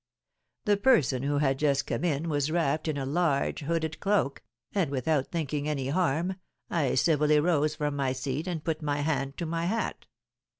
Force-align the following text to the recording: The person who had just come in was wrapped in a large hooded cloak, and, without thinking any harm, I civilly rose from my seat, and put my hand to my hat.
The 0.65 0.77
person 0.77 1.21
who 1.21 1.37
had 1.37 1.59
just 1.59 1.85
come 1.85 2.03
in 2.03 2.27
was 2.27 2.49
wrapped 2.49 2.87
in 2.87 2.97
a 2.97 3.05
large 3.05 3.59
hooded 3.59 3.99
cloak, 3.99 4.41
and, 4.73 4.89
without 4.89 5.27
thinking 5.27 5.69
any 5.69 5.89
harm, 5.89 6.37
I 6.71 6.95
civilly 6.95 7.39
rose 7.39 7.75
from 7.75 7.95
my 7.97 8.11
seat, 8.11 8.47
and 8.47 8.63
put 8.63 8.81
my 8.81 9.01
hand 9.01 9.37
to 9.37 9.45
my 9.45 9.65
hat. 9.65 10.07